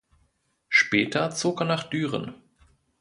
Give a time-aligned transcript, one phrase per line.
[0.67, 2.33] Später zog er nach Düren.